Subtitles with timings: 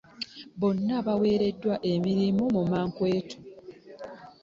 [0.59, 3.37] Bonna baaweereddwa emirimu mu mankweetu.